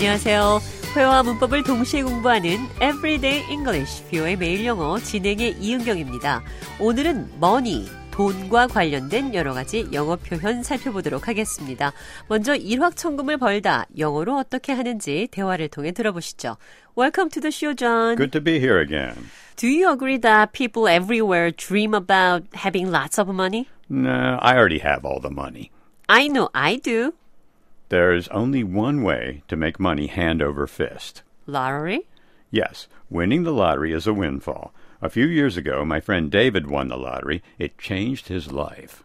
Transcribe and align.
안녕하세요. 0.00 0.60
회화와 0.96 1.22
문법을 1.24 1.62
동시에 1.62 2.02
공부하는 2.02 2.56
Everyday 2.76 3.46
English, 3.50 4.02
뷰의 4.08 4.38
매일 4.38 4.64
영어 4.64 4.98
진행의 4.98 5.58
이은경입니다. 5.60 6.42
오늘은 6.80 7.32
money, 7.36 7.84
돈과 8.10 8.68
관련된 8.68 9.34
여러 9.34 9.52
가지 9.52 9.86
영어 9.92 10.16
표현 10.16 10.62
살펴보도록 10.62 11.28
하겠습니다. 11.28 11.92
먼저 12.28 12.54
일확천금을 12.54 13.36
벌다, 13.36 13.84
영어로 13.98 14.38
어떻게 14.38 14.72
하는지 14.72 15.28
대화를 15.30 15.68
통해 15.68 15.92
들어보시죠. 15.92 16.56
Welcome 16.96 17.28
to 17.32 17.42
the 17.42 17.52
show, 17.52 17.76
John. 17.76 18.16
Good 18.16 18.30
to 18.30 18.42
be 18.42 18.54
here 18.54 18.80
again. 18.80 19.28
Do 19.56 19.68
you 19.68 19.92
agree 19.92 20.18
that 20.20 20.52
people 20.54 20.90
everywhere 20.90 21.52
dream 21.52 21.92
about 21.92 22.46
having 22.54 22.88
lots 22.90 23.20
of 23.20 23.28
money? 23.30 23.68
No, 23.90 24.38
I 24.40 24.56
already 24.56 24.80
have 24.80 25.04
all 25.04 25.20
the 25.20 25.30
money. 25.30 25.70
I 26.08 26.28
know 26.28 26.48
I 26.54 26.76
do. 26.76 27.12
There's 27.89 28.27
only 28.29 28.63
one 28.63 29.03
way 29.03 29.43
to 29.47 29.55
make 29.55 29.79
money 29.79 30.07
hand 30.07 30.41
over 30.41 30.67
fist. 30.67 31.21
Lottery? 31.45 32.07
Yes, 32.51 32.87
winning 33.09 33.43
the 33.43 33.53
lottery 33.53 33.93
is 33.93 34.07
a 34.07 34.13
windfall. 34.13 34.73
A 35.01 35.09
few 35.09 35.25
years 35.25 35.57
ago, 35.57 35.85
my 35.85 35.99
friend 35.99 36.31
David 36.31 36.67
won 36.67 36.87
the 36.87 36.97
lottery. 36.97 37.43
It 37.59 37.77
changed 37.77 38.27
his 38.27 38.51
life. 38.51 39.03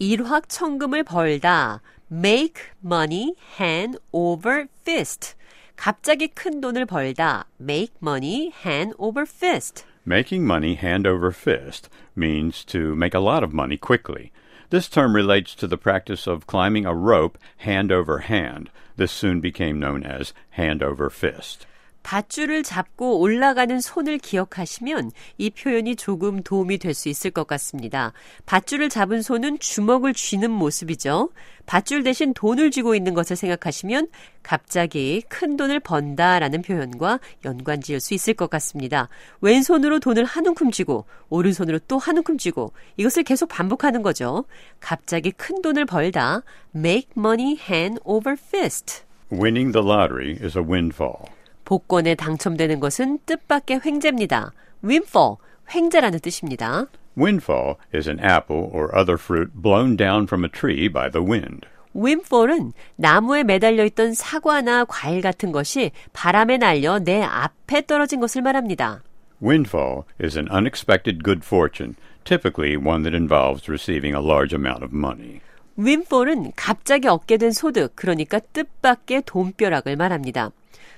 일확천금을 0.00 1.04
벌다. 1.04 1.80
Make 2.10 2.70
money 2.82 3.34
hand 3.58 3.98
over 4.12 4.68
fist. 4.84 5.34
갑자기 5.76 6.28
큰 6.28 6.60
돈을 6.60 6.86
벌다. 6.86 7.44
Make 7.60 7.92
money 8.00 8.52
hand 8.64 8.94
over 8.98 9.26
fist. 9.26 9.84
Making 10.06 10.46
money 10.46 10.74
hand 10.74 11.06
over 11.06 11.30
fist 11.30 11.88
means 12.14 12.64
to 12.66 12.94
make 12.94 13.14
a 13.14 13.20
lot 13.20 13.42
of 13.42 13.52
money 13.52 13.76
quickly. 13.76 14.30
This 14.69 14.87
term 14.87 15.15
relates 15.15 15.55
to 15.55 15.67
the 15.67 15.77
practice 15.77 16.27
of 16.27 16.45
climbing 16.45 16.85
a 16.85 16.93
rope 16.93 17.37
hand 17.57 17.91
over 17.91 18.19
hand. 18.19 18.69
This 18.97 19.11
soon 19.11 19.39
became 19.41 19.79
known 19.79 20.03
as 20.03 20.33
hand 20.51 20.83
over 20.83 21.09
fist. 21.09 21.65
밧줄을 22.03 22.63
잡고 22.63 23.19
올라가는 23.19 23.79
손을 23.79 24.17
기억하시면 24.17 25.11
이 25.37 25.49
표현이 25.49 25.95
조금 25.95 26.41
도움이 26.41 26.77
될 26.77 26.93
수 26.93 27.07
있을 27.09 27.31
것 27.31 27.45
같습니다. 27.47 28.13
밧줄을 28.45 28.89
잡은 28.89 29.21
손은 29.21 29.59
주먹을 29.59 30.13
쥐는 30.13 30.49
모습이죠. 30.49 31.29
밧줄 31.65 32.03
대신 32.03 32.33
돈을 32.33 32.71
쥐고 32.71 32.95
있는 32.95 33.13
것을 33.13 33.35
생각하시면 33.35 34.07
갑자기 34.41 35.21
큰 35.29 35.55
돈을 35.55 35.79
번다라는 35.81 36.63
표현과 36.63 37.19
연관 37.45 37.79
지을 37.79 37.99
수 37.99 38.15
있을 38.15 38.33
것 38.33 38.49
같습니다. 38.49 39.07
왼손으로 39.41 39.99
돈을 39.99 40.25
한 40.25 40.47
움큼 40.47 40.71
쥐고 40.71 41.05
오른손으로 41.29 41.79
또 41.87 41.99
한 41.99 42.17
움큼 42.17 42.37
쥐고 42.37 42.73
이것을 42.97 43.23
계속 43.23 43.47
반복하는 43.49 44.01
거죠. 44.01 44.45
갑자기 44.79 45.31
큰 45.31 45.61
돈을 45.61 45.85
벌다. 45.85 46.41
make 46.75 47.09
money 47.15 47.57
hand 47.59 47.99
over 48.03 48.35
fist. 48.41 49.03
Winning 49.31 49.71
the 49.71 49.85
lottery 49.85 50.37
is 50.41 50.57
a 50.57 50.63
windfall. 50.63 51.27
복권에 51.69 52.15
당첨되는 52.15 52.79
것은 52.79 53.19
뜻밖의 53.27 53.81
횡재입니다. 53.85 54.53
windfall, 54.83 55.35
횡재라는 55.71 56.19
뜻입니다. 56.19 56.87
Windfall 57.15 57.75
is 57.93 58.09
an 58.09 58.17
apple 58.19 58.71
or 58.73 58.89
other 58.97 59.19
fruit 59.19 59.51
blown 59.53 59.95
down 59.95 60.23
from 60.23 60.43
a 60.43 60.49
tree 60.49 60.89
by 60.89 61.11
the 61.11 61.23
wind. 61.23 61.67
windfall은 61.95 62.73
나무에 62.95 63.43
매달려 63.43 63.85
있던 63.85 64.15
사과나 64.15 64.85
과일 64.85 65.21
같은 65.21 65.51
것이 65.51 65.91
바람에 66.11 66.57
날려 66.57 66.97
내 66.97 67.21
앞에 67.21 67.85
떨어진 67.85 68.19
것을 68.19 68.41
말합니다. 68.41 69.03
Windfall 69.39 70.05
is 70.19 70.35
an 70.35 70.47
unexpected 70.51 71.23
good 71.23 71.45
fortune, 71.45 71.95
typically 72.23 72.77
one 72.77 73.03
that 73.03 73.15
involves 73.15 73.69
receiving 73.69 74.15
a 74.15 74.25
large 74.25 74.55
amount 74.55 74.83
of 74.83 74.91
money. 74.91 75.41
windfall은 75.78 76.52
갑자기 76.56 77.08
얻게 77.08 77.36
된 77.36 77.50
소득, 77.50 77.96
그러니까 77.96 78.38
뜻밖의 78.38 79.22
돈벼락을 79.26 79.96
말합니다. 79.96 80.50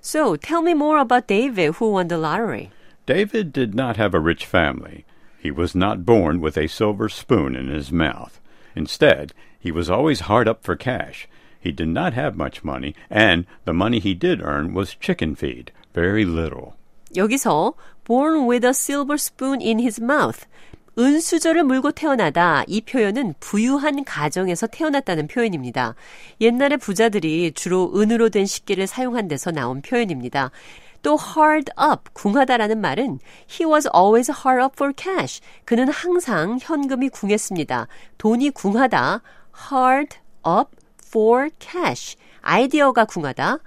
So, 0.00 0.36
tell 0.36 0.62
me 0.62 0.72
more 0.72 1.00
about 1.00 1.26
David 1.26 1.76
who 1.78 1.92
won 1.92 2.08
the 2.08 2.20
lottery. 2.20 2.70
David 3.06 3.52
did 3.52 3.74
not 3.74 3.96
have 3.96 4.14
a 4.14 4.20
rich 4.20 4.46
family. 4.46 5.04
He 5.38 5.50
was 5.50 5.74
not 5.74 6.04
born 6.04 6.40
with 6.40 6.56
a 6.56 6.68
silver 6.68 7.08
spoon 7.08 7.54
in 7.54 7.68
his 7.68 7.92
mouth. 7.92 8.40
Instead, 8.74 9.32
he 9.58 9.70
was 9.70 9.88
always 9.88 10.28
hard 10.28 10.48
up 10.48 10.64
for 10.64 10.76
cash. 10.76 11.28
He 11.60 11.72
did 11.72 11.88
not 11.88 12.12
have 12.12 12.36
much 12.36 12.64
money, 12.64 12.94
and 13.08 13.46
the 13.64 13.72
money 13.72 13.98
he 13.98 14.14
did 14.14 14.42
earn 14.42 14.74
was 14.74 14.94
chicken 14.94 15.34
feed, 15.34 15.72
very 15.94 16.24
little. 16.24 16.76
여기서 17.14 17.74
born 18.04 18.46
with 18.46 18.64
a 18.64 18.74
silver 18.74 19.16
spoon 19.16 19.60
in 19.60 19.78
his 19.78 20.00
mouth. 20.00 20.46
은수저를 20.99 21.63
물고 21.63 21.91
태어나다 21.91 22.63
이 22.67 22.81
표현은 22.81 23.35
부유한 23.39 24.03
가정에서 24.03 24.67
태어났다는 24.67 25.27
표현입니다. 25.27 25.95
옛날에 26.41 26.75
부자들이 26.75 27.53
주로 27.53 27.93
은으로 27.95 28.29
된 28.29 28.45
식기를 28.45 28.85
사용한 28.85 29.29
데서 29.29 29.51
나온 29.51 29.81
표현입니다. 29.81 30.51
또 31.01 31.17
hard 31.17 31.71
up, 31.81 32.11
궁하다라는 32.11 32.81
말은 32.81 33.19
he 33.49 33.65
was 33.65 33.87
always 33.95 34.29
hard 34.29 34.61
up 34.61 34.73
for 34.75 34.93
cash. 34.95 35.39
그는 35.63 35.87
항상 35.87 36.57
현금이 36.61 37.07
궁했습니다. 37.07 37.87
돈이 38.17 38.49
궁하다, 38.49 39.21
hard 39.71 40.17
up 40.45 40.69
for 41.07 41.49
cash. 41.59 42.17
아이디어가 42.41 43.05
궁하다, 43.05 43.59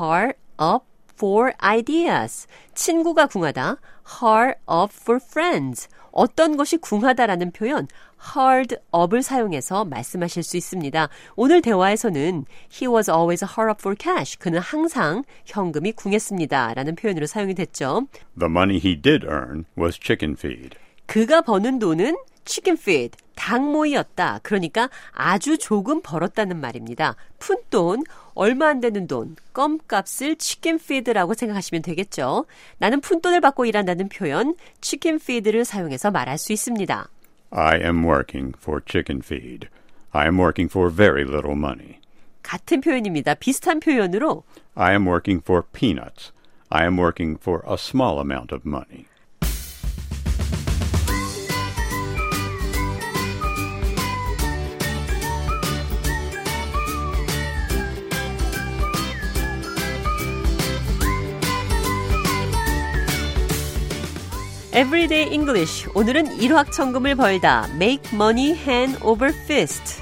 hard 0.00 0.34
up 0.60 0.89
for 1.20 1.52
ideas. 1.62 2.46
친구가 2.74 3.26
궁하다, 3.26 3.76
hard 4.22 4.58
up 4.70 4.90
for 4.94 5.20
friends. 5.22 5.88
어떤 6.12 6.56
것이 6.56 6.78
궁하다라는 6.78 7.52
표현 7.52 7.86
hard 8.34 8.76
up을 8.94 9.22
사용해서 9.22 9.84
말씀하실 9.84 10.42
수 10.42 10.56
있습니다. 10.56 11.08
오늘 11.36 11.60
대화에서는 11.60 12.46
he 12.72 12.88
was 12.88 13.10
always 13.10 13.44
hard 13.44 13.70
up 13.70 13.80
for 13.80 13.94
cash. 13.98 14.38
그는 14.38 14.60
항상 14.60 15.22
현금이 15.44 15.92
궁했습니다. 15.92 16.74
라는 16.74 16.94
표현으로 16.94 17.26
사용이 17.26 17.54
됐죠. 17.54 18.06
The 18.38 18.50
money 18.50 18.80
he 18.82 19.00
did 19.00 19.26
earn 19.26 19.66
was 19.78 19.98
chicken 20.00 20.36
feed. 20.38 20.76
그가 21.06 21.42
버는 21.42 21.78
돈은 21.80 22.16
chicken 22.44 22.78
feed, 22.80 23.16
닭모이였다. 23.36 24.40
그러니까 24.42 24.90
아주 25.12 25.56
조금 25.58 26.02
벌었다는 26.02 26.60
말입니다. 26.60 27.16
푼돈, 27.38 28.04
얼마 28.40 28.68
안 28.68 28.80
되는 28.80 29.06
돈, 29.06 29.36
껌값을 29.52 30.36
chicken 30.38 30.80
feed라고 30.82 31.34
생각하시면 31.34 31.82
되겠죠. 31.82 32.46
나는 32.78 33.02
푼돈을 33.02 33.42
받고 33.42 33.66
일한다는 33.66 34.08
표현 34.08 34.54
chicken 34.80 35.20
feed를 35.22 35.66
사용해서 35.66 36.10
말할 36.10 36.38
수 36.38 36.54
있습니다. 36.54 37.06
I 37.50 37.80
am 37.82 38.02
working 38.02 38.56
for 38.56 38.80
chicken 38.86 39.20
feed. 39.22 39.68
I 40.12 40.24
am 40.24 40.40
working 40.40 40.72
for 40.72 40.90
very 40.90 41.20
little 41.20 41.54
money. 41.54 41.98
같은 42.42 42.80
표현입니다. 42.80 43.34
비슷한 43.34 43.78
표현으로 43.78 44.44
I 44.74 44.92
am 44.92 45.06
working 45.06 45.42
for 45.44 45.62
peanuts. 45.74 46.32
I 46.70 46.84
am 46.84 46.98
working 46.98 47.38
for 47.38 47.60
a 47.68 47.74
small 47.74 48.20
amount 48.20 48.54
of 48.54 48.66
money. 48.66 49.04
Everyday 64.80 65.30
English. 65.30 65.86
오늘은 65.94 66.40
일확천금을 66.40 67.14
벌다. 67.14 67.68
Make 67.74 68.14
money 68.14 68.52
hand 68.52 68.98
over 69.02 69.30
fist. 69.44 70.00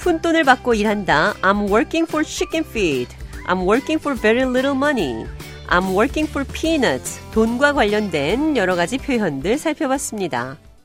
푼돈을 0.00 0.44
받고 0.44 0.74
일한다. 0.74 1.32
I'm 1.40 1.70
working 1.70 2.06
for 2.06 2.22
chicken 2.22 2.68
feed. 2.68 3.08
I'm 3.46 3.62
working 3.62 3.98
for 3.98 4.14
very 4.14 4.42
little 4.42 4.76
money. 4.76 5.24
I'm 5.70 5.94
working 5.94 6.28
for 6.28 6.46
peanuts. 6.52 7.18
돈과 7.32 7.72
관련된 7.72 8.58
여러 8.58 8.76
가지 8.76 8.98
표현들 8.98 9.56
살펴봤습니다. 9.56 10.58